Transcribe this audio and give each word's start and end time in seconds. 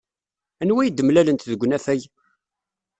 Anwa 0.61 0.79
ay 0.81 0.89
d-mlalent 0.91 1.47
deg 1.51 1.63
unafag? 1.65 2.01